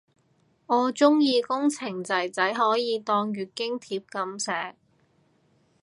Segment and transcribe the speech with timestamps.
[0.65, 4.75] 我鍾意工程仔仔可以當月經帖噉寫